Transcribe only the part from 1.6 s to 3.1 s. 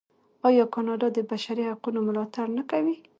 حقونو ملاتړ نه کوي؟